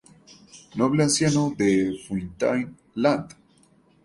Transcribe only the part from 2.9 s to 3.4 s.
Land.